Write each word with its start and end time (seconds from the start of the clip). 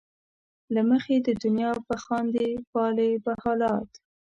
له 0.73 0.81
مخې 0.89 1.15
د 1.21 1.29
دنیا 1.43 1.71
به 1.87 1.95
خاندې 2.03 2.47
،پالې 2.71 3.09
به 3.23 3.33
حالات 3.43 3.89